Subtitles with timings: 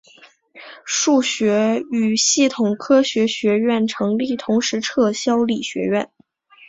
[0.83, 6.09] 数学与系统科学学院成立同时撤销理学院。